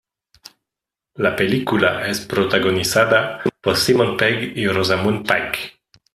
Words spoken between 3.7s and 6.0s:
Simon Pegg y Rosamund Pike.